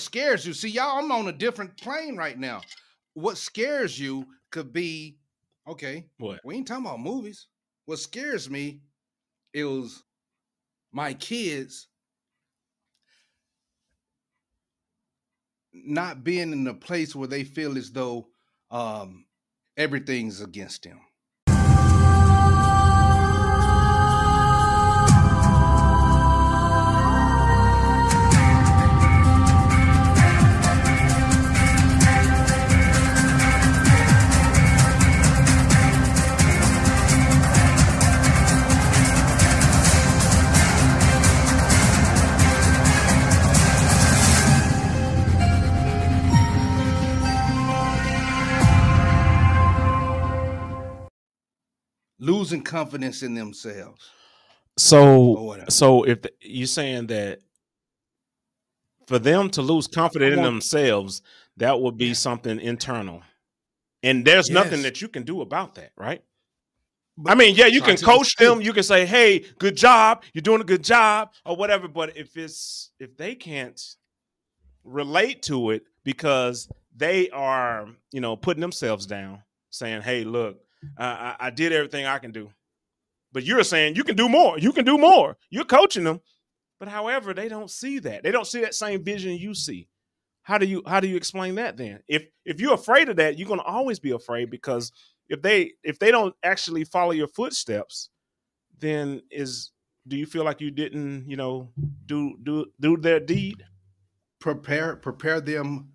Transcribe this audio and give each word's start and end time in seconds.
scares 0.00 0.46
you? 0.46 0.54
See, 0.54 0.70
y'all, 0.70 0.98
I'm 0.98 1.12
on 1.12 1.28
a 1.28 1.32
different 1.32 1.76
plane 1.76 2.16
right 2.16 2.38
now. 2.38 2.62
What 3.14 3.36
scares 3.36 3.98
you 3.98 4.26
could 4.50 4.72
be 4.72 5.18
okay. 5.68 6.06
What? 6.18 6.40
We 6.44 6.56
ain't 6.56 6.66
talking 6.66 6.86
about 6.86 7.00
movies. 7.00 7.46
What 7.84 7.98
scares 7.98 8.48
me 8.48 8.80
is 9.52 10.02
my 10.92 11.12
kids 11.14 11.88
not 15.74 16.24
being 16.24 16.52
in 16.52 16.66
a 16.66 16.74
place 16.74 17.14
where 17.14 17.28
they 17.28 17.44
feel 17.44 17.76
as 17.76 17.90
though 17.90 18.28
um, 18.70 19.26
everything's 19.76 20.40
against 20.40 20.84
them. 20.84 21.00
Losing 52.42 52.62
confidence 52.62 53.22
in 53.22 53.34
themselves. 53.34 54.10
So, 54.76 55.56
so 55.68 56.02
if 56.02 56.22
the, 56.22 56.32
you're 56.40 56.66
saying 56.66 57.06
that 57.06 57.38
for 59.06 59.20
them 59.20 59.48
to 59.50 59.62
lose 59.62 59.86
confidence 59.86 60.36
in 60.36 60.42
themselves, 60.42 61.22
that 61.58 61.80
would 61.80 61.96
be 61.96 62.14
something 62.14 62.58
internal, 62.58 63.22
and 64.02 64.24
there's 64.24 64.48
yes. 64.48 64.54
nothing 64.54 64.82
that 64.82 65.00
you 65.00 65.06
can 65.06 65.22
do 65.22 65.40
about 65.40 65.76
that, 65.76 65.92
right? 65.96 66.24
But 67.16 67.32
I 67.32 67.34
mean, 67.36 67.54
yeah, 67.54 67.66
you 67.66 67.80
can 67.80 67.96
coach 67.96 68.34
them. 68.36 68.60
You 68.60 68.72
can 68.72 68.82
say, 68.82 69.06
"Hey, 69.06 69.44
good 69.58 69.76
job. 69.76 70.24
You're 70.32 70.42
doing 70.42 70.62
a 70.62 70.64
good 70.64 70.82
job," 70.82 71.30
or 71.46 71.54
whatever. 71.54 71.86
But 71.86 72.16
if 72.16 72.36
it's 72.36 72.90
if 72.98 73.16
they 73.16 73.36
can't 73.36 73.80
relate 74.82 75.42
to 75.42 75.70
it 75.70 75.84
because 76.02 76.68
they 76.96 77.30
are, 77.30 77.88
you 78.10 78.20
know, 78.20 78.34
putting 78.34 78.62
themselves 78.62 79.06
down, 79.06 79.42
saying, 79.70 80.02
"Hey, 80.02 80.24
look, 80.24 80.62
I, 80.98 81.36
I 81.38 81.50
did 81.50 81.72
everything 81.72 82.06
I 82.06 82.18
can 82.18 82.32
do. 82.32 82.50
But 83.32 83.44
you're 83.44 83.64
saying 83.64 83.96
you 83.96 84.04
can 84.04 84.16
do 84.16 84.28
more. 84.28 84.58
You 84.58 84.72
can 84.72 84.84
do 84.84 84.98
more. 84.98 85.36
You're 85.50 85.64
coaching 85.64 86.04
them. 86.04 86.20
But 86.78 86.88
however, 86.88 87.32
they 87.32 87.48
don't 87.48 87.70
see 87.70 87.98
that. 88.00 88.22
They 88.22 88.30
don't 88.30 88.46
see 88.46 88.60
that 88.62 88.74
same 88.74 89.04
vision 89.04 89.32
you 89.32 89.54
see. 89.54 89.88
How 90.42 90.58
do 90.58 90.66
you 90.66 90.82
how 90.86 91.00
do 91.00 91.06
you 91.06 91.16
explain 91.16 91.54
that 91.54 91.76
then? 91.76 92.00
If 92.08 92.24
if 92.44 92.60
you're 92.60 92.74
afraid 92.74 93.08
of 93.08 93.16
that, 93.16 93.38
you're 93.38 93.48
gonna 93.48 93.62
always 93.62 94.00
be 94.00 94.10
afraid 94.10 94.50
because 94.50 94.90
if 95.28 95.40
they 95.40 95.72
if 95.84 95.98
they 95.98 96.10
don't 96.10 96.34
actually 96.42 96.84
follow 96.84 97.12
your 97.12 97.28
footsteps, 97.28 98.10
then 98.78 99.22
is 99.30 99.70
do 100.08 100.16
you 100.16 100.26
feel 100.26 100.44
like 100.44 100.60
you 100.60 100.70
didn't, 100.72 101.28
you 101.28 101.36
know, 101.36 101.70
do 102.06 102.36
do 102.42 102.66
do 102.80 102.96
their 102.96 103.20
deed? 103.20 103.64
Prepare 104.40 104.96
prepare 104.96 105.40
them 105.40 105.92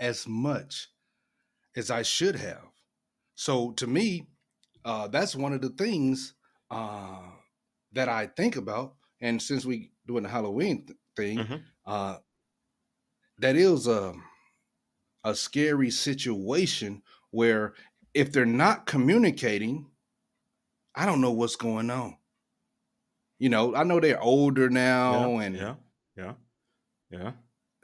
as 0.00 0.26
much 0.26 0.88
as 1.76 1.90
I 1.90 2.02
should 2.02 2.34
have. 2.36 2.66
So 3.38 3.70
to 3.74 3.86
me, 3.86 4.26
uh, 4.84 5.06
that's 5.06 5.36
one 5.36 5.52
of 5.52 5.60
the 5.60 5.68
things 5.68 6.34
uh, 6.72 7.20
that 7.92 8.08
I 8.08 8.26
think 8.26 8.56
about. 8.56 8.96
And 9.20 9.40
since 9.40 9.64
we 9.64 9.92
doing 10.08 10.24
the 10.24 10.28
Halloween 10.28 10.86
th- 10.86 10.98
thing, 11.16 11.38
mm-hmm. 11.38 11.54
uh, 11.86 12.16
that 13.38 13.54
is 13.54 13.86
a 13.86 14.12
a 15.22 15.36
scary 15.36 15.90
situation 15.90 17.02
where 17.30 17.74
if 18.12 18.32
they're 18.32 18.44
not 18.44 18.86
communicating, 18.86 19.86
I 20.96 21.06
don't 21.06 21.20
know 21.20 21.30
what's 21.30 21.54
going 21.54 21.90
on. 21.90 22.16
You 23.38 23.50
know, 23.50 23.76
I 23.76 23.84
know 23.84 24.00
they're 24.00 24.20
older 24.20 24.68
now, 24.68 25.38
yeah, 25.38 25.42
and 25.42 25.56
yeah, 25.56 25.74
yeah, 26.16 26.32
yeah. 27.08 27.32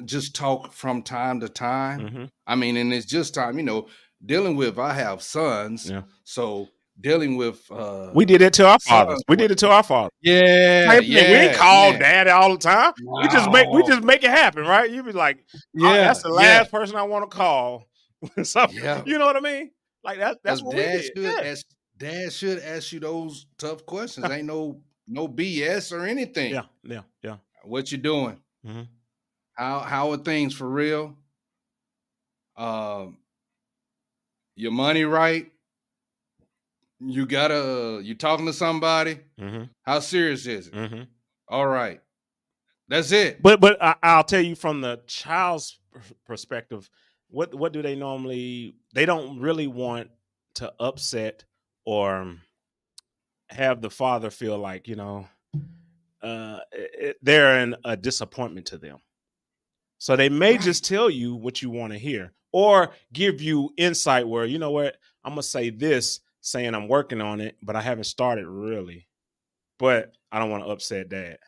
Just 0.04 0.34
talk 0.34 0.72
from 0.72 1.02
time 1.02 1.38
to 1.38 1.48
time. 1.48 2.00
Mm-hmm. 2.00 2.24
I 2.44 2.56
mean, 2.56 2.76
and 2.76 2.92
it's 2.92 3.06
just 3.06 3.34
time. 3.34 3.56
You 3.56 3.64
know, 3.64 3.86
dealing 4.24 4.56
with 4.56 4.78
I 4.78 4.92
have 4.92 5.22
sons, 5.22 5.90
yeah. 5.90 6.02
so 6.24 6.68
dealing 7.00 7.36
with 7.36 7.60
uh 7.70 8.10
we 8.14 8.24
did 8.24 8.40
it 8.40 8.52
to 8.54 8.66
our 8.66 8.78
fathers. 8.78 9.22
We 9.28 9.36
did 9.36 9.50
it 9.50 9.58
to 9.58 9.70
our 9.70 9.82
father. 9.82 10.10
Yeah, 10.22 11.00
yeah 11.00 11.30
we 11.30 11.34
ain't 11.34 11.56
call 11.56 11.92
yeah. 11.92 11.98
daddy 11.98 12.30
all 12.30 12.52
the 12.52 12.58
time. 12.58 12.92
No. 13.00 13.22
We 13.22 13.28
just 13.28 13.50
make 13.50 13.68
we 13.70 13.82
just 13.84 14.02
make 14.02 14.22
it 14.22 14.30
happen, 14.30 14.64
right? 14.64 14.90
You 14.90 15.02
be 15.02 15.12
like, 15.12 15.44
oh, 15.54 15.60
yeah, 15.74 15.96
that's 15.98 16.22
the 16.22 16.28
last 16.28 16.66
yeah. 16.66 16.78
person 16.78 16.96
I 16.96 17.02
want 17.02 17.30
to 17.30 17.36
call. 17.36 17.88
so, 18.42 18.66
yeah. 18.72 19.02
you 19.04 19.18
know 19.18 19.26
what 19.26 19.36
I 19.36 19.40
mean? 19.40 19.70
Like 20.02 20.18
that. 20.18 20.38
That's 20.42 20.62
what 20.62 20.76
dad 20.76 21.02
should 21.04 21.24
ask. 21.24 21.66
Dad 21.96 22.32
should 22.32 22.58
ask 22.58 22.92
you 22.92 23.00
those 23.00 23.46
tough 23.56 23.86
questions. 23.86 24.28
Ain't 24.28 24.46
no 24.46 24.80
no 25.06 25.28
BS 25.28 25.92
or 25.92 26.04
anything. 26.04 26.52
Yeah, 26.52 26.64
yeah, 26.82 27.02
yeah. 27.22 27.36
What 27.64 27.92
you 27.92 27.98
doing? 27.98 28.40
Mm-hmm. 28.66 28.82
How 29.52 29.80
how 29.80 30.10
are 30.12 30.16
things 30.16 30.54
for 30.54 30.68
real? 30.68 31.16
Um, 32.56 33.18
your 34.56 34.72
money 34.72 35.04
right. 35.04 35.50
You 37.00 37.26
gotta 37.26 38.00
you 38.02 38.14
talking 38.14 38.46
to 38.46 38.52
somebody. 38.52 39.20
Mm-hmm. 39.38 39.64
How 39.82 40.00
serious 40.00 40.46
is 40.46 40.68
it? 40.68 40.74
Mm-hmm. 40.74 41.02
All 41.48 41.66
right, 41.66 42.00
that's 42.88 43.12
it. 43.12 43.42
But 43.42 43.60
but 43.60 43.76
I, 43.82 44.16
will 44.16 44.24
tell 44.24 44.40
you 44.40 44.54
from 44.54 44.80
the 44.80 45.00
child's 45.06 45.78
perspective, 46.24 46.88
what 47.28 47.54
what 47.54 47.72
do 47.72 47.82
they 47.82 47.94
normally? 47.94 48.76
They 48.94 49.06
don't 49.06 49.40
really 49.40 49.66
want 49.66 50.10
to 50.56 50.72
upset 50.78 51.44
or 51.84 52.36
have 53.50 53.82
the 53.82 53.90
father 53.90 54.30
feel 54.30 54.56
like 54.56 54.88
you 54.88 54.96
know 54.96 55.26
uh, 56.22 56.60
it, 56.72 57.18
they're 57.22 57.60
in 57.60 57.76
a 57.84 57.96
disappointment 57.96 58.66
to 58.66 58.78
them. 58.78 58.98
So 59.98 60.16
they 60.16 60.28
may 60.28 60.52
right. 60.52 60.60
just 60.60 60.84
tell 60.84 61.10
you 61.10 61.34
what 61.34 61.60
you 61.60 61.70
want 61.70 61.92
to 61.92 61.98
hear 61.98 62.32
or 62.54 62.92
give 63.12 63.42
you 63.42 63.74
insight 63.76 64.28
where, 64.28 64.44
you 64.44 64.60
know 64.60 64.70
what, 64.70 64.96
I'm 65.24 65.34
to 65.34 65.42
say 65.42 65.70
this 65.70 66.20
saying 66.40 66.72
I'm 66.72 66.86
working 66.86 67.20
on 67.20 67.40
it, 67.40 67.56
but 67.60 67.74
I 67.74 67.82
haven't 67.82 68.04
started 68.04 68.46
really. 68.46 69.08
But 69.76 70.12
I 70.30 70.38
don't 70.38 70.50
want 70.50 70.62
to 70.62 70.70
upset 70.70 71.08
dad. 71.08 71.38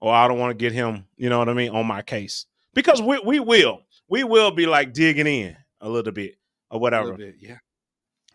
Or 0.00 0.12
I 0.12 0.26
don't 0.26 0.40
want 0.40 0.50
to 0.50 0.60
get 0.60 0.72
him, 0.72 1.04
you 1.16 1.28
know 1.28 1.38
what 1.38 1.48
I 1.48 1.54
mean, 1.54 1.70
on 1.70 1.86
my 1.86 2.02
case. 2.02 2.46
Because 2.74 3.00
we, 3.00 3.20
we 3.20 3.38
will. 3.38 3.82
We 4.08 4.24
will 4.24 4.50
be 4.50 4.66
like 4.66 4.92
digging 4.92 5.28
in 5.28 5.56
a 5.80 5.88
little 5.88 6.12
bit 6.12 6.34
or 6.68 6.80
whatever. 6.80 7.14
Bit, 7.14 7.36
yeah. 7.38 7.58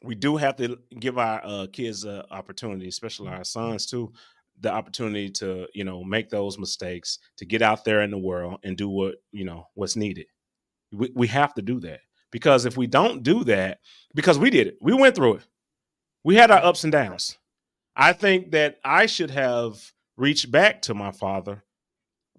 We 0.01 0.15
do 0.15 0.38
have 0.38 0.55
to 0.55 0.79
give 0.97 1.17
our 1.17 1.41
uh, 1.43 1.67
kids 1.69 2.05
an 2.05 2.23
opportunity, 2.31 2.88
especially 2.88 3.27
our 3.27 3.43
sons 3.43 3.85
too, 3.85 4.13
the 4.61 4.71
opportunity 4.71 5.29
to 5.31 5.67
you 5.73 5.83
know 5.83 6.01
make 6.05 6.29
those 6.29 6.57
mistakes 6.57 7.19
to 7.35 7.45
get 7.45 7.61
out 7.61 7.83
there 7.83 8.03
in 8.03 8.09
the 8.11 8.17
world 8.17 8.59
and 8.63 8.77
do 8.77 8.88
what 8.88 9.15
you 9.33 9.43
know 9.43 9.67
what's 9.73 9.97
needed 9.97 10.27
we, 10.91 11.11
we 11.16 11.27
have 11.27 11.53
to 11.55 11.61
do 11.61 11.79
that. 11.81 12.01
Because 12.31 12.66
if 12.66 12.77
we 12.77 12.88
don't 12.88 13.23
do 13.23 13.44
that 13.45 13.79
because 14.13 14.38
we 14.38 14.50
did 14.50 14.67
it. 14.67 14.77
We 14.81 14.94
went 14.94 15.16
through 15.16 15.35
it. 15.35 15.47
We 16.23 16.35
had 16.35 16.51
our 16.51 16.63
ups 16.63 16.83
and 16.83 16.91
downs. 16.91 17.38
I 17.95 18.13
think 18.13 18.51
that 18.51 18.79
i 18.83 19.05
should 19.07 19.31
have 19.31 19.91
reached 20.16 20.51
back 20.51 20.81
to 20.83 20.94
my 20.94 21.11
father 21.11 21.63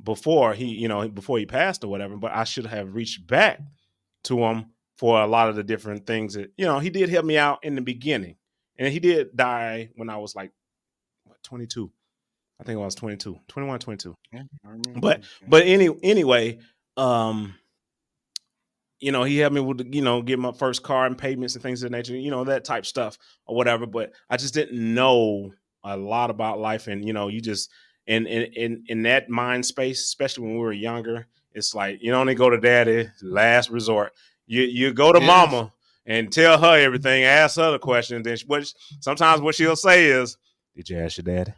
before 0.03 0.55
he 0.55 0.66
you 0.66 0.88
know 0.88 1.06
before 1.09 1.38
he 1.38 1.44
passed 1.44 1.84
or 1.84 1.88
whatever 1.88 2.16
but 2.16 2.33
i 2.33 2.44
should 2.44 2.65
have 2.65 2.94
reached 2.94 3.27
back 3.27 3.61
to 4.25 4.38
him 4.38 4.67
for 4.97 5.21
a 5.21 5.27
lot 5.27 5.50
of 5.50 5.56
the 5.56 5.62
different 5.62 6.06
things 6.06 6.32
that 6.34 6.50
you 6.56 6.65
know 6.65 6.78
he 6.78 6.88
did 6.88 7.11
help 7.11 7.25
me 7.27 7.37
out 7.37 7.59
in 7.62 7.75
the 7.75 7.82
beginning. 7.82 8.37
And 8.78 8.91
he 8.91 8.99
did 8.99 9.37
die 9.37 9.91
when 9.97 10.09
i 10.09 10.17
was 10.17 10.34
like 10.34 10.53
what, 11.25 11.43
22 11.43 11.91
I 12.61 12.62
think 12.62 12.78
I 12.78 12.84
was 12.84 12.94
22, 12.94 13.41
21, 13.49 13.78
22. 13.78 14.17
Yeah, 14.32 14.43
but 15.00 15.25
but 15.49 15.62
any 15.65 15.88
anyway, 16.03 16.59
um, 16.99 17.55
you 19.00 19.12
know, 19.12 19.25
he 19.25 19.38
helped 19.38 19.55
me 19.55 19.61
with 19.61 19.93
you 19.94 20.02
know 20.02 20.23
get 20.23 20.38
my 20.38 20.52
first 20.52 20.82
car 20.82 21.06
and 21.06 21.17
payments 21.17 21.55
and 21.55 21.62
things 21.62 21.82
of 21.82 21.91
that 21.91 21.97
nature, 21.97 22.17
you 22.17 22.31
know, 22.31 22.44
that 22.44 22.64
type 22.64 22.87
stuff 22.87 23.19
or 23.47 23.56
whatever. 23.56 23.87
But 23.87 24.12
I 24.29 24.37
just 24.37 24.55
didn't 24.55 24.94
know 24.94 25.52
a 25.82 25.97
lot 25.97 26.31
about 26.31 26.61
life, 26.61 26.87
and 26.87 27.05
you 27.05 27.12
know, 27.12 27.29
you 27.29 27.41
just 27.41 27.70
in 28.06 28.26
in 28.26 28.52
in, 28.52 28.85
in 28.88 29.02
that 29.02 29.31
mind 29.31 29.64
space, 29.64 30.00
especially 30.00 30.44
when 30.44 30.55
we 30.55 30.61
were 30.61 30.73
younger, 30.73 31.26
it's 31.52 31.75
like 31.75 31.99
you 32.02 32.12
only 32.12 32.35
go 32.35 32.50
to 32.50 32.58
daddy 32.58 33.08
last 33.23 33.70
resort. 33.70 34.12
You 34.47 34.62
you 34.62 34.93
go 34.93 35.12
to 35.12 35.20
yes. 35.20 35.26
mama 35.26 35.73
and 36.06 36.32
tell 36.32 36.58
her 36.58 36.79
everything, 36.79 37.25
ask 37.25 37.56
her 37.56 37.73
the 37.73 37.79
questions. 37.79 38.25
Then 38.25 38.37
she, 38.37 38.47
what 38.47 38.70
sometimes 39.00 39.41
what 39.41 39.55
she'll 39.55 39.76
say 39.76 40.06
is, 40.06 40.37
"Did 40.76 40.91
you 40.91 40.99
ask 40.99 41.17
your 41.19 41.25
daddy?" 41.25 41.55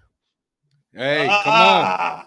Hey, 0.95 1.27
come 1.43 1.55
on. 1.55 2.27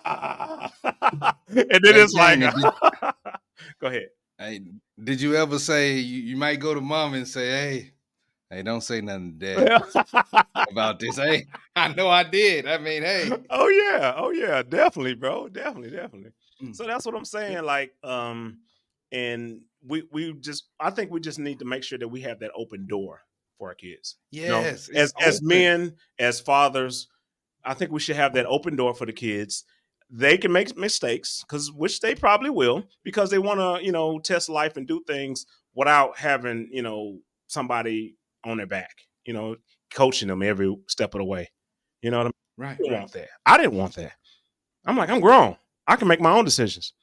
and 1.48 1.84
then 1.84 1.96
it's 1.96 2.14
like, 2.14 2.40
go 3.80 3.88
ahead. 3.88 4.08
Hey, 4.38 4.62
did 5.02 5.22
you 5.22 5.36
ever 5.36 5.60
say 5.60 5.98
you, 5.98 6.22
you, 6.22 6.38
might 6.38 6.60
go 6.60 6.74
to 6.74 6.82
mom 6.82 7.14
and 7.14 7.28
say, 7.28 7.50
hey, 7.50 7.92
hey, 8.50 8.64
don't 8.64 8.82
say 8.82 9.00
nothing 9.00 9.40
to 9.40 9.56
dad 9.56 9.82
about 10.72 11.00
this? 11.00 11.16
Hey, 11.18 11.48
I 11.76 11.90
know 11.90 12.10
I 12.10 12.24
did. 12.24 12.68
I 12.68 12.78
mean, 12.78 13.04
hey. 13.04 13.30
Oh 13.50 13.68
yeah, 13.70 14.14
oh 14.18 14.32
yeah, 14.32 14.62
definitely, 14.62 15.16
bro. 15.16 15.48
Definitely, 15.48 15.92
definitely. 15.92 16.32
Mm. 16.62 16.76
So 16.76 16.86
that's 16.86 17.06
what 17.06 17.16
I'm 17.16 17.26
saying. 17.26 17.64
Like, 17.64 17.94
um, 18.04 18.60
and 19.12 19.62
we 19.86 20.04
we 20.12 20.34
just 20.34 20.66
I 20.80 20.90
think 20.90 21.12
we 21.12 21.22
just 21.22 21.40
need 21.40 21.60
to 21.60 21.66
make 21.66 21.84
sure 21.84 21.98
that 21.98 22.08
we 22.08 22.22
have 22.22 22.40
that 22.40 22.52
open 22.56 22.88
door 22.88 23.22
for 23.58 23.70
our 23.70 23.76
kids. 23.76 24.18
You 24.32 24.48
know, 24.48 24.62
Yes, 24.62 24.90
as 24.90 25.14
it's 25.14 25.14
as 25.22 25.42
men, 25.42 25.96
as 26.20 26.42
fathers, 26.42 27.08
I 27.64 27.74
think 27.74 27.92
we 27.92 28.00
should 28.00 28.16
have 28.18 28.34
that 28.34 28.46
open 28.46 28.76
door 28.76 28.94
for 28.94 29.06
the 29.06 29.14
kids. 29.14 29.64
They 30.10 30.38
can 30.38 30.52
make 30.52 30.78
mistakes 30.78 31.44
because 31.44 31.72
which 31.72 32.00
they 32.00 32.16
probably 32.16 32.50
will 32.50 32.86
because 33.04 33.30
they 33.30 33.40
want 33.40 33.60
to 33.60 33.84
you 33.84 33.92
know 33.92 34.20
test 34.20 34.50
life 34.50 34.78
and 34.78 34.88
do 34.88 35.02
things 35.08 35.46
without 35.74 36.18
having 36.18 36.70
you 36.72 36.82
know 36.82 37.20
somebody 37.48 38.16
on 38.44 38.58
their 38.58 38.68
back. 38.68 38.96
You 39.26 39.34
know, 39.34 39.56
coaching 39.94 40.28
them 40.28 40.44
every 40.44 40.76
step 40.88 41.16
of 41.16 41.20
the 41.20 41.26
way. 41.26 41.50
You 42.02 42.12
know 42.12 42.18
what 42.18 42.28
I 42.28 42.28
mean? 42.28 42.34
right, 42.58 42.78
I 42.80 42.92
right. 42.92 43.00
want 43.00 43.12
that. 43.14 43.30
I 43.46 43.58
didn't 43.58 43.74
want 43.74 43.96
that. 43.96 44.14
I'm 44.86 44.98
like, 44.98 45.10
I'm 45.10 45.20
grown. 45.20 45.58
I 45.88 45.96
can 45.96 46.08
make 46.08 46.22
my 46.22 46.32
own 46.32 46.46
decisions. 46.46 46.94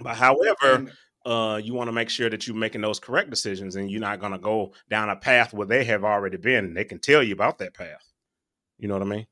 But 0.00 0.16
however, 0.16 0.90
uh, 1.24 1.60
you 1.62 1.74
want 1.74 1.88
to 1.88 1.92
make 1.92 2.10
sure 2.10 2.28
that 2.28 2.46
you're 2.46 2.56
making 2.56 2.80
those 2.80 2.98
correct 2.98 3.30
decisions 3.30 3.76
and 3.76 3.90
you're 3.90 4.00
not 4.00 4.20
going 4.20 4.32
to 4.32 4.38
go 4.38 4.72
down 4.90 5.08
a 5.08 5.16
path 5.16 5.52
where 5.52 5.66
they 5.66 5.84
have 5.84 6.04
already 6.04 6.36
been. 6.36 6.66
And 6.66 6.76
they 6.76 6.84
can 6.84 6.98
tell 6.98 7.22
you 7.22 7.32
about 7.32 7.58
that 7.58 7.74
path. 7.74 8.04
You 8.78 8.88
know 8.88 8.94
what 8.94 9.02
I 9.02 9.06
mean? 9.06 9.26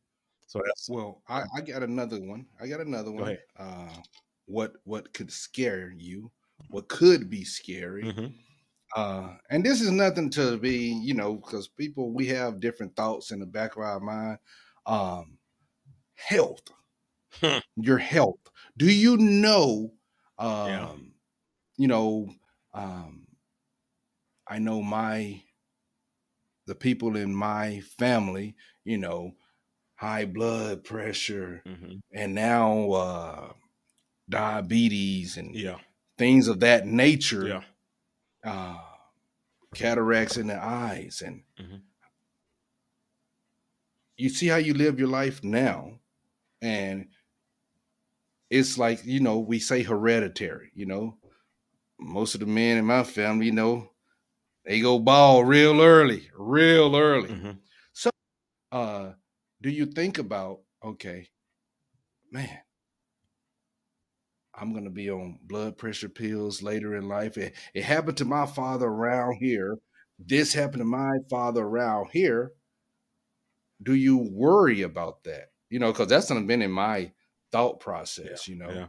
So 0.50 0.60
that's 0.66 0.90
Well, 0.90 1.22
I, 1.28 1.44
I 1.56 1.60
got 1.60 1.82
another 1.82 2.20
one. 2.20 2.46
I 2.60 2.66
got 2.66 2.80
another 2.80 3.12
one. 3.12 3.24
ahead. 3.24 3.44
Uh, 3.56 4.02
what 4.46 4.74
what 4.84 5.12
could 5.14 5.32
scare 5.32 5.90
you? 5.90 6.32
What 6.68 6.88
could 6.88 7.30
be 7.30 7.44
scary? 7.44 8.12
Mhm. 8.12 8.34
Uh, 8.96 9.36
and 9.50 9.64
this 9.64 9.80
is 9.80 9.90
nothing 9.90 10.30
to 10.30 10.58
be, 10.58 10.88
you 10.88 11.14
know, 11.14 11.36
because 11.36 11.68
people 11.68 12.12
we 12.14 12.26
have 12.28 12.60
different 12.60 12.96
thoughts 12.96 13.32
in 13.32 13.40
the 13.40 13.46
back 13.46 13.76
of 13.76 13.82
our 13.82 14.00
mind. 14.00 14.38
Um, 14.86 15.38
health, 16.14 16.62
Hmm. 17.40 17.60
your 17.76 17.98
health. 17.98 18.40
Do 18.76 18.90
you 18.92 19.16
know? 19.16 19.94
Um, 20.38 20.68
Yeah. 20.68 20.88
you 21.78 21.88
know, 21.88 22.34
um, 22.74 23.26
I 24.46 24.58
know 24.58 24.82
my 24.82 25.44
the 26.66 26.74
people 26.74 27.16
in 27.16 27.34
my 27.34 27.80
family. 27.80 28.56
You 28.84 28.98
know, 28.98 29.36
high 30.00 30.24
blood 30.24 30.82
pressure, 30.82 31.62
Mhm. 31.66 32.00
and 32.12 32.34
now 32.34 32.90
uh, 32.92 33.52
diabetes 34.28 35.36
and 35.36 35.54
yeah, 35.54 35.78
things 36.16 36.48
of 36.48 36.60
that 36.60 36.86
nature 36.86 37.46
yeah, 37.46 37.62
uh, 38.44 38.78
cataracts 39.74 40.38
in 40.38 40.46
the 40.46 40.56
eyes, 40.62 41.22
and 41.22 41.42
Mhm. 41.60 41.82
you 44.16 44.30
see 44.30 44.46
how 44.48 44.56
you 44.56 44.72
live 44.72 44.98
your 44.98 45.08
life 45.08 45.44
now, 45.44 46.00
and 46.62 47.08
it's 48.48 48.78
like 48.78 49.04
you 49.04 49.20
know 49.20 49.38
we 49.38 49.58
say 49.58 49.82
hereditary. 49.82 50.70
You 50.74 50.86
know, 50.86 51.18
most 51.98 52.34
of 52.34 52.40
the 52.40 52.46
men 52.46 52.78
in 52.78 52.86
my 52.86 53.04
family, 53.04 53.46
you 53.46 53.52
know, 53.52 53.90
they 54.64 54.80
go 54.80 54.98
bald 54.98 55.48
real 55.48 55.82
early, 55.82 56.30
real 56.34 56.96
early. 56.96 57.28
Mhm. 57.28 57.58
Uh, 58.72 59.12
do 59.62 59.70
you 59.70 59.86
think 59.86 60.18
about 60.18 60.60
okay, 60.84 61.28
man? 62.30 62.58
I'm 64.54 64.74
gonna 64.74 64.90
be 64.90 65.10
on 65.10 65.38
blood 65.42 65.78
pressure 65.78 66.08
pills 66.08 66.62
later 66.62 66.96
in 66.96 67.08
life. 67.08 67.38
It, 67.38 67.54
it 67.74 67.84
happened 67.84 68.16
to 68.18 68.24
my 68.24 68.46
father 68.46 68.86
around 68.86 69.36
here. 69.40 69.78
This 70.18 70.52
happened 70.52 70.80
to 70.80 70.84
my 70.84 71.12
father 71.30 71.62
around 71.62 72.08
here. 72.12 72.52
Do 73.82 73.94
you 73.94 74.18
worry 74.18 74.82
about 74.82 75.24
that? 75.24 75.50
You 75.70 75.78
know, 75.78 75.92
because 75.92 76.08
that's 76.08 76.30
not 76.30 76.46
been 76.46 76.62
in 76.62 76.72
my 76.72 77.12
thought 77.52 77.80
process. 77.80 78.46
you 78.48 78.56
know, 78.56 78.70
yeah. 78.70 78.86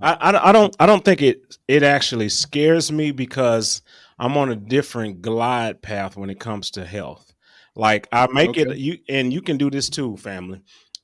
I, 0.00 0.12
I 0.30 0.48
I 0.48 0.52
don't 0.52 0.76
I 0.78 0.86
don't 0.86 1.04
think 1.04 1.22
it 1.22 1.56
it 1.68 1.82
actually 1.82 2.28
scares 2.28 2.92
me 2.92 3.10
because 3.10 3.82
I'm 4.18 4.36
on 4.36 4.50
a 4.50 4.56
different 4.56 5.22
glide 5.22 5.82
path 5.82 6.16
when 6.16 6.30
it 6.30 6.40
comes 6.40 6.70
to 6.72 6.84
health. 6.84 7.33
Like 7.76 8.08
I 8.12 8.28
make 8.32 8.56
it 8.56 8.76
you 8.76 8.98
and 9.08 9.32
you 9.32 9.42
can 9.42 9.56
do 9.56 9.70
this 9.70 9.88
too, 9.88 10.16
family. 10.16 10.62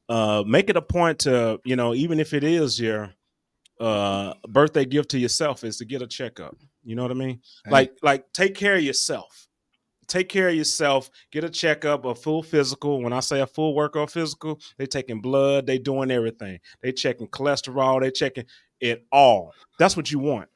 Uh, 0.09 0.45
make 0.47 0.71
it 0.71 0.77
a 0.77 0.83
point 0.83 1.21
to 1.21 1.61
you 1.65 1.77
know 1.77 1.95
even 1.95 2.21
if 2.21 2.33
it 2.33 2.45
is 2.45 2.79
your 2.79 3.13
uh 3.81 4.35
birthday 4.49 4.85
gift 4.85 5.11
to 5.11 5.19
yourself 5.19 5.65
is 5.65 5.79
to 5.79 5.85
get 5.85 6.03
a 6.03 6.07
checkup. 6.07 6.57
You 6.85 6.97
know 6.97 7.03
what 7.03 7.11
I 7.11 7.15
mean? 7.15 7.41
Hey. 7.65 7.71
Like 7.71 7.93
like 8.03 8.33
take 8.33 8.55
care 8.55 8.77
of 8.77 8.83
yourself. 8.83 9.49
Take 10.07 10.29
care 10.29 10.49
of 10.49 10.55
yourself. 10.57 11.09
Get 11.31 11.45
a 11.45 11.51
checkup, 11.51 12.05
a 12.05 12.15
full 12.15 12.43
physical. 12.43 13.01
When 13.01 13.13
I 13.13 13.21
say 13.21 13.41
a 13.41 13.47
full 13.47 13.75
workout 13.75 14.11
physical, 14.11 14.61
they 14.77 14.87
taking 14.87 15.21
blood, 15.21 15.67
they 15.67 15.79
doing 15.79 16.11
everything. 16.11 16.59
They 16.83 16.91
checking 16.91 17.29
cholesterol, 17.29 18.01
they 18.01 18.11
checking 18.11 18.47
it 18.81 19.07
all. 19.13 19.53
That's 19.79 19.97
what 19.97 20.11
you 20.11 20.19
want. 20.19 20.49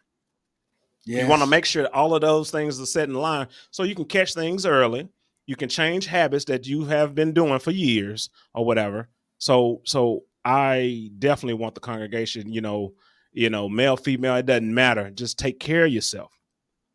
You 1.05 1.29
want 1.29 1.43
to 1.43 1.47
make 1.47 1.67
sure 1.67 1.83
that 1.83 1.93
all 1.93 2.15
of 2.15 2.23
those 2.23 2.51
things 2.51 2.81
are 2.81 2.87
set 2.87 3.09
in 3.09 3.15
line 3.15 3.47
so 3.71 3.83
you 3.83 3.95
can 3.95 4.07
catch 4.07 4.35
things 4.35 4.65
early. 4.65 5.09
You 5.47 5.57
can 5.57 5.69
change 5.69 6.07
habits 6.07 6.47
that 6.47 6.67
you 6.67 6.85
have 6.85 7.15
been 7.15 7.33
doing 7.33 7.59
for 7.59 7.71
years 7.71 8.31
or 8.55 8.65
whatever. 8.65 9.09
So 9.39 9.83
so 9.85 10.25
I 10.45 11.11
definitely 11.19 11.55
want 11.55 11.75
the 11.75 11.81
congregation, 11.81 12.53
you 12.53 12.61
know, 12.61 12.95
you 13.33 13.51
know, 13.51 13.69
male, 13.69 13.97
female, 13.97 14.37
it 14.37 14.47
doesn't 14.47 14.73
matter. 14.75 15.11
Just 15.11 15.39
take 15.39 15.59
care 15.61 15.85
of 15.85 15.93
yourself. 15.93 16.33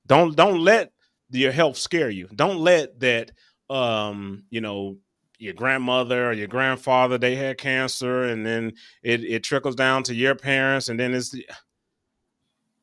Don't 0.08 0.36
don't 0.36 0.60
let 0.60 0.92
your 1.32 1.52
health 1.52 1.78
scare 1.78 2.10
you. 2.10 2.28
Don't 2.36 2.58
let 2.58 3.00
that 3.02 3.32
um, 3.70 4.44
you 4.50 4.62
know, 4.62 4.98
your 5.40 5.54
grandmother 5.54 6.30
or 6.30 6.34
your 6.34 6.48
grandfather 6.48 7.18
they 7.18 7.36
had 7.36 7.58
cancer 7.58 8.24
and 8.24 8.46
then 8.46 8.74
it, 9.02 9.24
it 9.24 9.44
trickles 9.44 9.76
down 9.76 10.04
to 10.04 10.14
your 10.14 10.36
parents 10.36 10.90
and 10.90 11.00
then 11.00 11.14
it's 11.14 11.34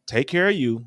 take 0.07 0.27
care 0.27 0.49
of 0.49 0.55
you 0.55 0.87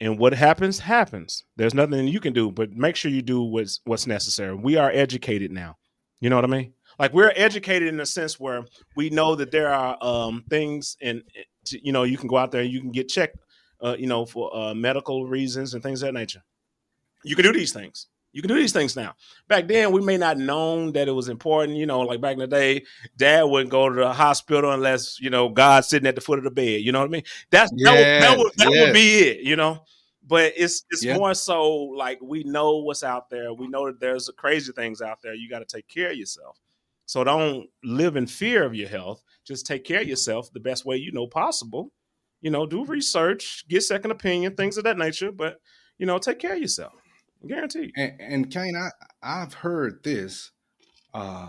and 0.00 0.18
what 0.18 0.32
happens 0.32 0.78
happens. 0.78 1.44
There's 1.56 1.74
nothing 1.74 2.08
you 2.08 2.20
can 2.20 2.32
do 2.32 2.50
but 2.50 2.72
make 2.72 2.96
sure 2.96 3.10
you 3.10 3.22
do 3.22 3.42
what's 3.42 3.80
what's 3.84 4.06
necessary. 4.06 4.54
We 4.54 4.76
are 4.76 4.90
educated 4.90 5.52
now. 5.52 5.76
You 6.20 6.28
know 6.28 6.36
what 6.36 6.44
i 6.44 6.48
mean? 6.48 6.74
Like 6.98 7.14
we're 7.14 7.32
educated 7.34 7.88
in 7.88 8.00
a 8.00 8.06
sense 8.06 8.38
where 8.38 8.64
we 8.96 9.10
know 9.10 9.34
that 9.34 9.50
there 9.50 9.72
are 9.72 9.96
um 10.02 10.44
things 10.50 10.96
and 11.00 11.22
you 11.70 11.92
know 11.92 12.02
you 12.02 12.18
can 12.18 12.28
go 12.28 12.36
out 12.36 12.50
there 12.50 12.62
and 12.62 12.70
you 12.70 12.80
can 12.80 12.90
get 12.90 13.08
checked 13.08 13.38
uh, 13.82 13.96
you 13.98 14.06
know 14.06 14.26
for 14.26 14.54
uh, 14.56 14.74
medical 14.74 15.26
reasons 15.26 15.74
and 15.74 15.82
things 15.82 16.02
of 16.02 16.08
that 16.08 16.18
nature. 16.18 16.42
You 17.24 17.36
can 17.36 17.44
do 17.44 17.52
these 17.52 17.72
things 17.72 18.06
you 18.32 18.42
can 18.42 18.48
do 18.48 18.54
these 18.54 18.72
things 18.72 18.96
now. 18.96 19.14
Back 19.48 19.66
then 19.66 19.92
we 19.92 20.00
may 20.00 20.16
not 20.16 20.38
known 20.38 20.92
that 20.92 21.08
it 21.08 21.12
was 21.12 21.28
important 21.28 21.76
you 21.76 21.86
know 21.86 22.00
like 22.00 22.20
back 22.20 22.34
in 22.34 22.38
the 22.38 22.46
day 22.46 22.84
dad 23.16 23.44
wouldn't 23.44 23.70
go 23.70 23.88
to 23.88 23.94
the 23.94 24.12
hospital 24.12 24.72
unless 24.72 25.20
you 25.20 25.30
know 25.30 25.48
god's 25.48 25.88
sitting 25.88 26.06
at 26.06 26.14
the 26.14 26.20
foot 26.20 26.38
of 26.38 26.44
the 26.44 26.50
bed 26.50 26.80
you 26.80 26.92
know 26.92 27.00
what 27.00 27.06
i 27.06 27.10
mean? 27.10 27.22
That's 27.50 27.70
that, 27.82 27.92
would, 27.96 28.06
that, 28.22 28.38
would, 28.38 28.52
that 28.56 28.70
Yes, 28.72 28.86
would 28.86 28.94
be 28.94 29.18
it 29.18 29.40
you 29.40 29.56
know? 29.56 29.84
But 30.26 30.52
it's 30.56 30.84
it's 30.90 31.04
Yeah. 31.04 31.16
more 31.16 31.34
so 31.34 31.72
like 31.74 32.20
we 32.22 32.44
know 32.44 32.78
what's 32.78 33.02
out 33.02 33.30
there. 33.30 33.52
We 33.52 33.66
know 33.66 33.86
that 33.86 33.98
there's 34.00 34.30
crazy 34.36 34.72
things 34.72 35.02
out 35.02 35.18
there. 35.22 35.34
You 35.34 35.48
got 35.48 35.58
to 35.60 35.64
take 35.64 35.88
care 35.88 36.10
of 36.10 36.16
yourself. 36.16 36.58
So 37.06 37.24
don't 37.24 37.68
live 37.82 38.14
in 38.16 38.26
fear 38.28 38.64
of 38.64 38.74
your 38.74 38.88
health. 38.88 39.24
Just 39.44 39.66
take 39.66 39.82
care 39.84 40.02
of 40.02 40.08
yourself 40.08 40.52
the 40.52 40.60
best 40.60 40.84
way 40.84 40.96
you 40.96 41.10
know 41.10 41.26
possible. 41.26 41.90
You 42.42 42.50
know 42.50 42.64
do 42.66 42.84
research 42.84 43.64
get 43.68 43.82
second 43.82 44.12
opinion 44.12 44.54
things 44.54 44.78
of 44.78 44.84
that 44.84 44.96
nature 44.96 45.30
but 45.32 45.60
you 45.98 46.06
know 46.06 46.18
take 46.18 46.38
care 46.38 46.54
of 46.54 46.60
yourself 46.60 46.94
guaranteed 47.46 47.92
And, 47.96 48.20
and 48.20 48.50
Cane, 48.50 48.76
I 48.76 48.90
I've 49.22 49.54
heard 49.54 50.02
this, 50.02 50.50
uh, 51.14 51.48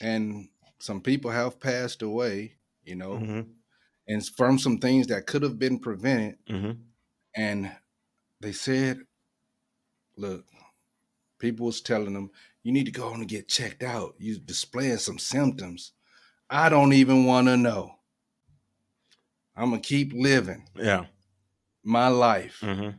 and 0.00 0.48
some 0.78 1.00
people 1.00 1.30
have 1.30 1.60
passed 1.60 2.02
away. 2.02 2.54
You 2.84 2.96
know, 2.96 3.10
mm-hmm. 3.12 3.40
and 4.08 4.26
from 4.26 4.58
some 4.58 4.78
things 4.78 5.08
that 5.08 5.26
could 5.26 5.42
have 5.42 5.58
been 5.58 5.78
prevented. 5.78 6.36
Mm-hmm. 6.48 6.72
And 7.36 7.72
they 8.40 8.52
said, 8.52 9.00
"Look, 10.16 10.44
people 11.38 11.66
was 11.66 11.80
telling 11.80 12.14
them 12.14 12.30
you 12.62 12.72
need 12.72 12.86
to 12.86 12.92
go 12.92 13.08
on 13.08 13.20
and 13.20 13.28
get 13.28 13.48
checked 13.48 13.82
out. 13.82 14.14
You 14.18 14.38
displaying 14.38 14.98
some 14.98 15.18
symptoms. 15.18 15.92
I 16.48 16.68
don't 16.68 16.92
even 16.92 17.24
want 17.26 17.46
to 17.46 17.56
know. 17.56 17.96
I'm 19.56 19.70
gonna 19.70 19.82
keep 19.82 20.12
living 20.12 20.66
yeah 20.74 21.06
my 21.84 22.08
life." 22.08 22.60
mm-hmm. 22.62 22.90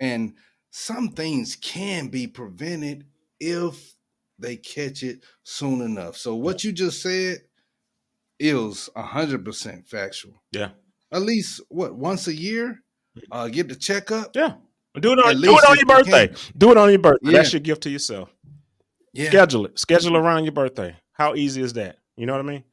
And 0.00 0.34
some 0.70 1.10
things 1.10 1.56
can 1.56 2.08
be 2.08 2.26
prevented 2.26 3.06
if 3.40 3.94
they 4.38 4.56
catch 4.56 5.02
it 5.02 5.24
soon 5.42 5.80
enough. 5.80 6.16
So 6.16 6.34
what 6.34 6.62
you 6.64 6.72
just 6.72 7.02
said 7.02 7.38
is 8.38 8.88
hundred 8.96 9.44
percent 9.44 9.86
factual. 9.88 10.42
yeah. 10.52 10.70
At 11.10 11.22
least 11.22 11.62
what 11.70 11.94
once 11.96 12.28
a 12.28 12.34
year, 12.34 12.82
uh, 13.32 13.48
get 13.48 13.68
the 13.68 13.74
checkup. 13.76 14.36
yeah. 14.36 14.54
Do 15.00 15.12
it 15.12 15.18
on, 15.18 15.36
At 15.36 15.42
do 15.42 15.50
it 15.56 15.68
on 15.70 15.76
your 15.76 15.86
birthday 15.86 16.26
can. 16.28 16.36
do 16.56 16.70
it 16.72 16.76
on 16.76 16.90
your 16.90 16.98
birthday. 16.98 17.30
Yeah. 17.30 17.38
that's 17.38 17.52
your 17.52 17.60
gift 17.60 17.82
to 17.84 17.90
yourself. 17.90 18.34
Yeah, 19.12 19.28
schedule 19.28 19.66
it. 19.66 19.78
Schedule 19.78 20.16
around 20.16 20.44
your 20.44 20.52
birthday. 20.52 20.96
How 21.12 21.34
easy 21.34 21.62
is 21.62 21.72
that? 21.74 21.96
You 22.16 22.26
know 22.26 22.32
what 22.34 22.40
i 22.40 22.48
mean? 22.48 22.64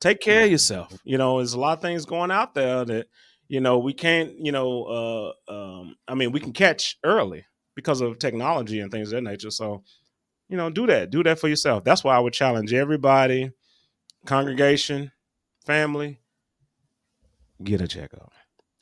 Take 0.00 0.20
care 0.20 0.44
of 0.44 0.50
yourself. 0.50 0.96
You 1.04 1.18
know 1.18 1.38
there's 1.38 1.52
a 1.54 1.60
lot 1.60 1.76
of 1.78 1.82
things 1.82 2.06
going 2.06 2.30
out 2.30 2.54
there 2.54 2.84
that 2.84 3.08
you 3.48 3.60
know 3.60 3.78
we 3.78 3.92
can't 3.92 4.32
you 4.38 4.52
know 4.52 5.34
uh 5.48 5.52
um 5.52 5.96
i 6.08 6.14
mean 6.14 6.32
we 6.32 6.40
can 6.40 6.52
catch 6.52 6.98
early 7.04 7.44
because 7.74 8.00
of 8.00 8.18
technology 8.18 8.80
and 8.80 8.90
things 8.90 9.08
of 9.12 9.16
that 9.16 9.30
nature 9.30 9.50
so 9.50 9.82
you 10.48 10.56
know 10.56 10.70
do 10.70 10.86
that 10.86 11.10
do 11.10 11.22
that 11.22 11.38
for 11.38 11.48
yourself 11.48 11.84
that's 11.84 12.02
why 12.04 12.16
i 12.16 12.18
would 12.18 12.32
challenge 12.32 12.72
everybody 12.72 13.50
congregation 14.24 15.10
family 15.64 16.18
Get 17.64 17.80
a 17.80 17.88
checkup. 17.88 18.32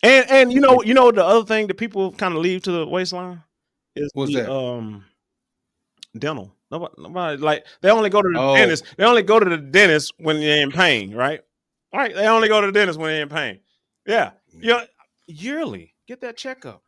And 0.02 0.26
and 0.28 0.52
you 0.52 0.60
know, 0.60 0.82
you 0.82 0.94
know 0.94 1.12
the 1.12 1.24
other 1.24 1.46
thing 1.46 1.68
that 1.68 1.76
people 1.76 2.10
kind 2.12 2.34
of 2.34 2.40
leave 2.42 2.62
to 2.62 2.72
the 2.72 2.86
waistline 2.86 3.42
is 3.94 4.10
What's 4.14 4.34
the, 4.34 4.42
that? 4.42 4.52
um 4.52 5.04
dental. 6.18 6.52
Nobody, 6.70 6.94
nobody 6.98 7.36
like 7.40 7.66
they 7.82 7.90
only 7.90 8.10
go 8.10 8.20
to 8.20 8.28
the 8.28 8.40
Oh. 8.40 8.54
dentist. 8.56 8.84
They 8.96 9.04
only 9.04 9.22
go 9.22 9.38
to 9.38 9.48
the 9.48 9.58
dentist 9.58 10.12
when 10.18 10.40
they're 10.40 10.62
in 10.62 10.72
pain, 10.72 11.14
right? 11.14 11.40
Right. 11.94 12.12
They 12.14 12.26
only 12.26 12.48
go 12.48 12.60
to 12.60 12.66
the 12.66 12.72
dentist 12.72 12.98
when 12.98 13.10
they're 13.12 13.22
in 13.22 13.28
pain. 13.28 13.60
Yeah. 14.06 14.32
You 14.60 14.70
know, 14.70 14.84
yearly. 15.26 15.94
Get 16.06 16.20
that 16.20 16.36
checkup. 16.36 16.82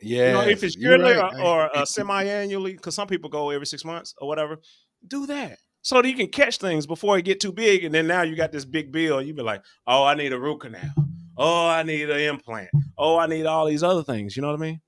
Yeah. 0.00 0.28
You 0.28 0.32
know, 0.34 0.40
if 0.42 0.62
it's 0.62 0.76
yearly 0.76 1.14
right. 1.14 1.34
or, 1.40 1.64
or 1.64 1.76
uh, 1.76 1.84
semi-annually, 1.84 2.72
because 2.74 2.94
some 2.94 3.08
people 3.08 3.30
go 3.30 3.50
every 3.50 3.66
six 3.66 3.84
months 3.84 4.14
or 4.18 4.28
whatever, 4.28 4.58
do 5.06 5.26
that 5.26 5.58
so 5.82 6.02
that 6.02 6.08
you 6.08 6.16
can 6.16 6.26
catch 6.26 6.58
things 6.58 6.86
before 6.86 7.16
it 7.16 7.22
get 7.22 7.38
too 7.38 7.52
big, 7.52 7.84
and 7.84 7.94
then 7.94 8.08
now 8.08 8.22
you 8.22 8.34
got 8.34 8.50
this 8.50 8.64
big 8.64 8.90
bill. 8.90 9.22
You 9.22 9.32
be 9.34 9.42
like, 9.42 9.62
oh, 9.86 10.04
I 10.04 10.14
need 10.14 10.32
a 10.32 10.38
root 10.38 10.60
canal. 10.60 10.90
Oh, 11.36 11.68
I 11.68 11.84
need 11.84 12.10
an 12.10 12.18
implant. 12.18 12.70
Oh, 12.98 13.16
I 13.18 13.26
need 13.26 13.46
all 13.46 13.66
these 13.66 13.82
other 13.82 14.02
things. 14.02 14.36
You 14.36 14.42
know 14.42 14.48
what 14.48 14.58
I 14.58 14.62
mean? 14.62 14.80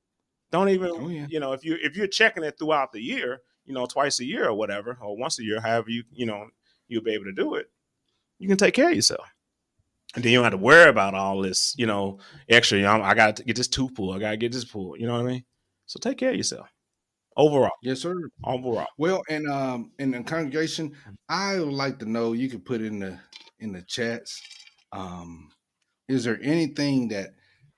Don't 0.51 0.71
even, 0.71 0.91
Oh, 0.91 1.09
yeah. 1.09 1.27
you 1.29 1.41
know, 1.41 1.53
if 1.53 1.65
you 1.65 1.77
if 1.81 1.97
you're 1.97 2.07
checking 2.07 2.43
it 2.43 2.57
throughout 2.59 2.93
the 2.93 3.01
year, 3.01 3.39
you 3.65 3.75
know, 3.75 3.87
twice 3.87 4.19
a 4.19 4.25
year 4.25 4.49
or 4.49 4.55
whatever, 4.55 4.99
or 5.01 5.17
once 5.17 5.39
a 5.39 5.45
year, 5.45 5.61
however 5.61 5.91
you 5.91 6.03
you 6.11 6.27
know 6.27 6.47
you'll 6.89 7.05
be 7.05 7.13
able 7.13 7.27
to 7.27 7.33
do 7.33 7.55
it. 7.55 7.67
You 8.39 8.49
can 8.49 8.57
take 8.57 8.75
care 8.75 8.89
of 8.89 8.97
yourself. 8.97 9.27
And 10.15 10.25
then 10.25 10.33
you 10.33 10.39
don't 10.39 10.45
have 10.45 10.53
to 10.53 10.59
worry 10.59 10.89
about 10.89 11.15
all 11.15 11.43
this, 11.43 11.75
you 11.77 11.87
know, 11.87 12.19
extra. 12.49 12.79
You 12.79 12.85
know, 12.85 13.03
I 13.03 13.15
got 13.15 13.37
to 13.37 13.45
get 13.45 13.57
this 13.57 13.69
tooth 13.69 13.95
pulled. 13.95 14.17
I 14.17 14.19
got 14.19 14.31
to 14.31 14.37
get 14.39 14.53
this 14.53 14.65
pulled. 14.65 14.99
You 15.01 15.07
know 15.07 15.13
what 15.15 15.21
I 15.27 15.33
mean? 15.33 15.45
So 15.87 15.99
take 16.01 16.19
care 16.19 16.31
of 16.31 16.37
yourself. 16.37 16.67
Overall, 17.37 17.71
Yes, 17.83 18.01
sir. 18.01 18.15
overall. 18.45 18.87
Well, 18.97 19.23
and 19.29 19.49
um, 19.49 19.93
in 20.01 20.11
the 20.11 20.23
congregation, 20.25 20.93
I 21.29 21.61
would 21.61 21.69
like 21.73 21.99
to 22.01 22.11
know. 22.11 22.33
You 22.33 22.49
can 22.49 22.61
put 22.61 22.81
in 22.81 22.99
the 22.99 23.19
in 23.61 23.73
the 23.73 23.83
chats. 23.83 24.43
Um, 24.93 25.49
is 26.09 26.25
there 26.25 26.39
anything 26.43 27.09
that 27.09 27.31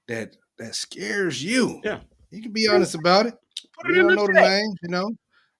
that 0.08 0.36
that 0.58 0.74
scares 0.74 1.44
you? 1.44 1.80
Yeah. 1.84 2.00
you 2.30 2.40
can 2.42 2.52
be 2.52 2.68
honest 2.68 2.94
about 2.94 3.26
it. 3.26 3.34
Put 3.82 3.90
We 3.92 3.98
it 3.98 4.00
in 4.00 4.06
don't 4.06 4.16
the 4.16 4.16
know 4.16 4.26
the 4.28 4.32
name, 4.48 4.72
you 4.82 4.88
know. 4.88 5.10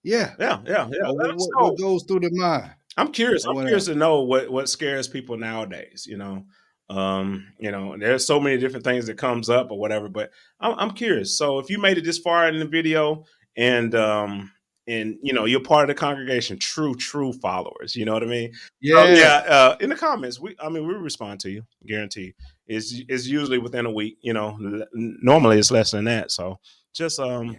Yeah. 0.02 0.32
Yeah, 0.38 0.60
yeah, 0.66 0.88
yeah. 0.90 1.10
What- 1.10 1.34
what 1.36 1.78
goes 1.78 2.04
through 2.04 2.20
the 2.20 2.30
mind? 2.32 2.70
I'm 2.96 3.12
curious. 3.12 3.44
I'm 3.44 3.54
curious 3.56 3.84
to 3.86 3.94
know 3.94 4.22
what 4.22 4.50
what 4.50 4.68
scares 4.70 5.08
people 5.08 5.36
nowadays. 5.36 6.06
You 6.08 6.16
know, 6.16 6.46
um, 6.90 7.47
you 7.59 7.70
know, 7.70 7.97
there's 7.97 8.26
so 8.26 8.40
many 8.40 8.59
different 8.59 8.85
things 8.85 9.06
that 9.06 9.16
comes 9.16 9.49
up 9.49 9.70
or 9.70 9.78
whatever. 9.78 10.09
But 10.09 10.32
I'm, 10.61 10.75
I'm 10.78 10.90
curious. 10.90 11.38
So 11.38 11.59
if 11.61 11.70
you 11.70 11.78
made 11.78 11.99
it 11.99 12.04
this 12.04 12.18
far 12.18 12.49
in 12.49 12.59
the 12.59 12.66
video 12.66 13.25
and 13.56 13.94
um 13.94 14.52
and 14.87 15.18
you 15.23 15.32
know 15.32 15.44
you're 15.44 15.61
part 15.61 15.88
of 15.88 15.88
the 15.88 16.00
congregation, 16.00 16.59
true 16.59 16.94
true 16.94 17.32
followers. 17.32 17.94
You 17.94 18.04
know 18.04 18.12
what 18.12 18.25
I 18.25 18.26
mean? 18.26 18.52
Yeah, 18.80 19.04
So, 19.04 19.11
yeah. 19.11 19.35
Uh, 19.47 19.76
in 19.80 19.88
the 19.90 19.97
comments, 19.97 20.40
we 20.40 20.56
I 20.61 20.68
mean 20.68 20.87
we 20.87 20.94
respond 20.94 21.38
to 21.40 21.50
you, 21.50 21.62
guarantee. 21.87 22.35
It's 22.66 22.92
it's 23.09 23.26
usually 23.26 23.59
within 23.59 23.87
a 23.87 23.90
week. 23.92 24.18
You 24.23 24.32
know, 24.32 24.59
normally 24.92 25.59
it's 25.59 25.70
less 25.70 25.92
than 25.92 26.04
that. 26.06 26.32
So 26.32 26.59
just 26.92 27.20
um 27.20 27.52
Yeah. 27.52 27.59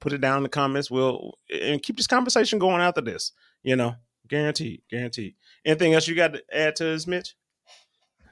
put 0.00 0.12
it 0.12 0.20
down 0.20 0.38
in 0.38 0.42
the 0.42 0.48
comments. 0.50 0.90
We'll 0.90 1.38
and 1.50 1.82
keep 1.82 1.96
this 1.96 2.06
conversation 2.06 2.58
going 2.58 2.82
after 2.82 3.00
this. 3.00 3.32
You 3.62 3.76
know, 3.76 3.94
guaranteed, 4.28 4.82
guaranteed. 4.90 5.36
Anything 5.64 5.94
else 5.94 6.06
you 6.06 6.14
got 6.14 6.34
to 6.34 6.42
add 6.52 6.76
to 6.76 6.84
this, 6.84 7.06
Mitch? 7.06 7.34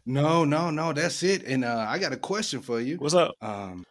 No, 0.06 0.44
no, 0.44 0.70
no. 0.70 0.92
That's 0.92 1.22
it. 1.22 1.44
And 1.44 1.64
uh, 1.64 1.86
I 1.88 1.98
got 1.98 2.12
a 2.12 2.16
question 2.16 2.60
for 2.60 2.80
you. 2.80 2.96
What's 2.96 3.14
up? 3.14 3.32
Um, 3.40 3.84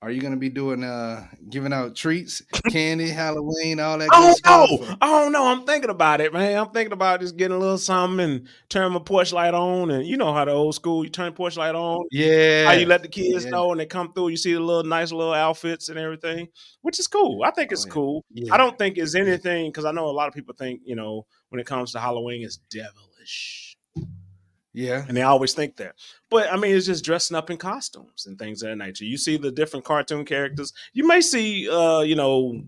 are 0.00 0.12
you 0.12 0.20
gonna 0.20 0.36
be 0.36 0.48
doing 0.48 0.84
uh 0.84 1.26
giving 1.50 1.72
out 1.72 1.96
treats, 1.96 2.40
candy, 2.70 3.08
Halloween, 3.08 3.80
all 3.80 3.98
that 3.98 4.08
I 4.12 4.20
good 4.32 4.42
don't 4.44 4.80
know. 4.80 4.96
I 5.00 5.06
don't 5.08 5.32
know. 5.32 5.46
I'm 5.48 5.64
thinking 5.66 5.90
about 5.90 6.20
it, 6.20 6.32
man. 6.32 6.56
I'm 6.56 6.70
thinking 6.70 6.92
about 6.92 7.18
just 7.20 7.36
getting 7.36 7.56
a 7.56 7.58
little 7.58 7.78
something 7.78 8.20
and 8.20 8.48
turn 8.68 8.92
my 8.92 9.00
porch 9.00 9.32
light 9.32 9.54
on. 9.54 9.90
And 9.90 10.06
you 10.06 10.16
know 10.16 10.32
how 10.32 10.44
the 10.44 10.52
old 10.52 10.76
school, 10.76 11.02
you 11.02 11.10
turn 11.10 11.26
the 11.26 11.32
porch 11.32 11.56
light 11.56 11.74
on, 11.74 12.06
Yeah. 12.12 12.66
how 12.66 12.72
you 12.74 12.86
let 12.86 13.02
the 13.02 13.08
kids 13.08 13.44
yeah. 13.44 13.50
know 13.50 13.72
and 13.72 13.80
they 13.80 13.86
come 13.86 14.12
through. 14.12 14.28
You 14.28 14.36
see 14.36 14.52
the 14.54 14.60
little 14.60 14.84
nice 14.84 15.10
little 15.10 15.34
outfits 15.34 15.88
and 15.88 15.98
everything, 15.98 16.46
which 16.82 17.00
is 17.00 17.08
cool. 17.08 17.42
I 17.44 17.50
think 17.50 17.72
it's 17.72 17.84
Oh, 17.84 17.88
yeah. 17.88 17.92
cool. 17.92 18.24
Yeah. 18.30 18.54
I 18.54 18.56
don't 18.56 18.78
think 18.78 18.98
it's 18.98 19.16
anything 19.16 19.70
because 19.72 19.84
I 19.84 19.90
know 19.90 20.06
a 20.06 20.12
lot 20.12 20.28
of 20.28 20.34
people 20.34 20.54
think, 20.56 20.80
you 20.84 20.94
know, 20.94 21.26
when 21.48 21.60
it 21.60 21.66
comes 21.66 21.90
to 21.92 21.98
Halloween, 21.98 22.44
it's 22.44 22.58
devilish. 22.70 23.67
Yeah. 24.78 25.04
And 25.08 25.16
they 25.16 25.22
always 25.22 25.54
think 25.54 25.76
that. 25.78 25.96
But 26.30 26.52
I 26.52 26.56
mean, 26.56 26.76
it's 26.76 26.86
just 26.86 27.04
dressing 27.04 27.36
up 27.36 27.50
in 27.50 27.56
costumes 27.56 28.26
and 28.26 28.38
things 28.38 28.62
of 28.62 28.68
that 28.68 28.76
nature. 28.76 29.04
You 29.04 29.18
see 29.18 29.36
the 29.36 29.50
different 29.50 29.84
cartoon 29.84 30.24
characters. 30.24 30.72
You 30.92 31.04
may 31.04 31.20
see, 31.20 31.68
uh, 31.68 32.00
you 32.00 32.14
know, 32.14 32.62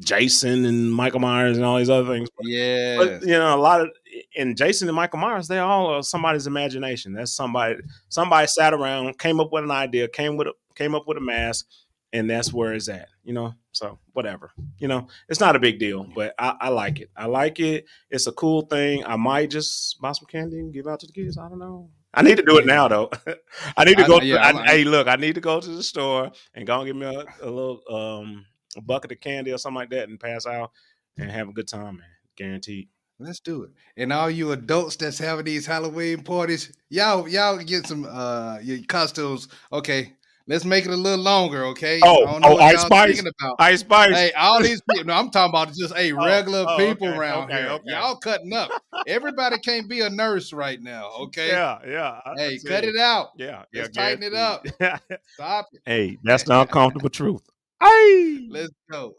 Jason 0.00 0.64
and 0.64 0.92
Michael 0.92 1.20
Myers 1.20 1.56
and 1.56 1.64
all 1.64 1.78
these 1.78 1.90
other 1.90 2.12
things. 2.12 2.28
Yeah. 2.40 2.96
But 2.96 3.22
you 3.22 3.38
know, 3.38 3.54
a 3.54 3.60
lot 3.60 3.82
of 3.82 3.90
and 4.36 4.56
Jason 4.56 4.88
and 4.88 4.96
Michael 4.96 5.20
Myers, 5.20 5.46
they 5.46 5.60
all 5.60 5.86
are 5.86 6.02
somebody's 6.02 6.48
imagination. 6.48 7.12
That's 7.12 7.36
somebody 7.36 7.76
somebody 8.08 8.48
sat 8.48 8.74
around, 8.74 9.16
came 9.20 9.38
up 9.38 9.52
with 9.52 9.62
an 9.62 9.70
idea, 9.70 10.08
came 10.08 10.36
with 10.36 10.48
a 10.48 10.52
came 10.74 10.96
up 10.96 11.06
with 11.06 11.18
a 11.18 11.20
mask, 11.20 11.68
and 12.14 12.30
that's 12.30 12.52
where 12.52 12.72
it's 12.72 12.88
at. 12.88 13.08
You 13.24 13.34
know, 13.34 13.54
so 13.72 13.98
whatever. 14.12 14.52
You 14.78 14.88
know, 14.88 15.08
it's 15.28 15.40
not 15.40 15.56
a 15.56 15.58
big 15.58 15.78
deal, 15.78 16.04
but 16.14 16.34
I, 16.38 16.54
I 16.60 16.68
like 16.70 17.00
it. 17.00 17.10
I 17.16 17.26
like 17.26 17.60
it. 17.60 17.86
It's 18.10 18.26
a 18.26 18.32
cool 18.32 18.62
thing. 18.62 19.04
I 19.04 19.16
might 19.16 19.50
just 19.50 20.00
buy 20.00 20.12
some 20.12 20.26
candy 20.26 20.58
and 20.60 20.72
give 20.72 20.86
out 20.86 21.00
to 21.00 21.06
the 21.06 21.12
kids. 21.12 21.36
I 21.36 21.48
don't 21.48 21.58
know. 21.58 21.90
I 22.14 22.22
need 22.22 22.36
to 22.36 22.44
do 22.44 22.58
it 22.58 22.66
now 22.66 22.86
though. 22.88 23.10
I 23.76 23.84
need 23.84 23.98
to 23.98 24.04
I- 24.04 24.08
go. 24.08 24.20
yeah, 24.20 24.52
to, 24.52 24.58
I, 24.60 24.66
hey, 24.66 24.84
look, 24.84 25.08
I 25.08 25.16
need 25.16 25.34
to 25.34 25.40
go 25.40 25.60
to 25.60 25.70
the 25.70 25.82
store 25.82 26.30
and 26.54 26.66
go 26.66 26.78
and 26.80 26.86
give 26.86 26.96
me 26.96 27.06
a, 27.06 27.24
a 27.46 27.50
little 27.50 27.80
um 27.90 28.46
a 28.76 28.80
bucket 28.80 29.12
of 29.12 29.20
candy 29.20 29.52
or 29.52 29.58
something 29.58 29.76
like 29.80 29.90
that 29.90 30.08
and 30.08 30.18
pass 30.20 30.46
out 30.46 30.70
and 31.18 31.30
have 31.30 31.48
a 31.48 31.52
good 31.52 31.68
time, 31.68 31.96
man. 31.98 32.06
Guaranteed. 32.36 32.88
Let's 33.20 33.38
do 33.40 33.62
it. 33.62 33.70
And 33.96 34.12
all 34.12 34.28
you 34.28 34.50
adults 34.52 34.96
that's 34.96 35.18
having 35.18 35.44
these 35.44 35.66
Halloween 35.66 36.22
parties, 36.22 36.72
y'all, 36.88 37.28
y'all 37.28 37.58
get 37.58 37.86
some 37.86 38.04
uh 38.04 38.58
your 38.62 38.78
costumes. 38.86 39.48
Okay, 39.72 40.12
let's 40.46 40.64
make 40.64 40.84
it 40.84 40.90
a 40.90 40.96
little 40.96 41.22
longer. 41.24 41.64
Okay. 41.66 42.00
Oh, 42.02 42.24
I 42.26 42.30
don't 42.32 42.40
know 42.40 42.48
oh, 42.48 42.52
what 42.54 42.62
Ice 42.62 42.82
Spice? 42.82 43.22
Ice 43.58 43.80
Spice. 43.80 44.14
Hey, 44.14 44.32
all 44.32 44.62
these 44.62 44.80
people. 44.90 45.06
No, 45.06 45.14
I'm 45.14 45.30
talking 45.30 45.50
about 45.50 45.74
just 45.74 45.94
hey 45.96 46.12
Oh, 46.12 46.24
regular 46.24 46.64
oh, 46.68 46.76
people 46.76 47.08
okay, 47.08 47.16
around 47.16 47.44
okay, 47.44 47.62
here. 47.62 47.70
okay. 47.70 47.90
Y'all 47.90 48.16
cutting 48.16 48.52
up. 48.52 48.70
Everybody 49.06 49.58
can't 49.58 49.88
be 49.88 50.00
a 50.00 50.10
nurse 50.10 50.52
right 50.52 50.80
now. 50.80 51.10
Okay. 51.20 51.48
Yeah, 51.48 51.78
yeah. 51.86 52.20
I- 52.24 52.34
Hey, 52.36 52.58
cut 52.58 52.84
it 52.84 52.96
out. 52.96 53.28
Yeah, 53.36 53.64
yeah. 53.72 53.82
Let's 53.82 53.96
tighten 53.96 54.22
it 54.22 54.32
guaranteed. 54.32 55.18
Stop 55.34 55.66
it. 55.72 55.80
hey, 55.86 56.18
that's 56.22 56.42
the 56.44 56.60
uncomfortable 56.60 57.10
truth. 57.10 57.42
Hey, 57.82 58.46
Let's 58.48 58.72
go. 58.90 59.14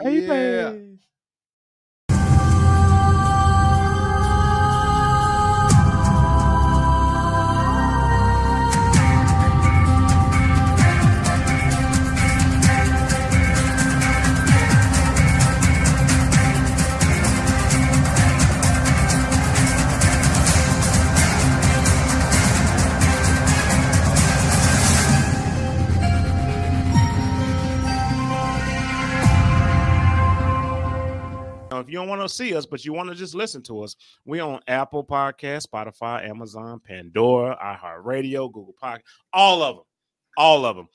hey, 0.00 0.20
Yeah. 0.20 0.70
babe. 0.70 0.98
Want 32.08 32.22
to 32.22 32.28
see 32.28 32.54
us, 32.54 32.66
but 32.66 32.84
you 32.84 32.92
want 32.92 33.08
to 33.08 33.14
just 33.14 33.34
listen 33.34 33.62
to 33.64 33.82
us, 33.82 33.96
we 34.24 34.40
on 34.40 34.60
Apple 34.66 35.04
Podcast, 35.04 35.66
Spotify, 35.66 36.28
Amazon, 36.28 36.80
Pandora, 36.80 37.56
iHeartRadio, 37.62 38.52
Google 38.52 38.74
Podcast, 38.82 39.02
all 39.32 39.62
of 39.62 39.76
them, 39.76 39.84
all 40.36 40.64
of 40.64 40.76
them. 40.76 40.88